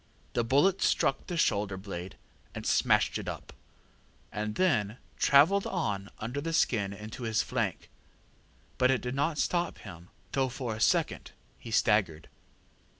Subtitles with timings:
[0.33, 2.17] The bullet struck the shoulder blade
[2.55, 3.53] and smashed it up,
[4.31, 7.87] and then travelled on under the skin into his flank;
[8.79, 12.29] but it did not stop him, though for a second he staggered.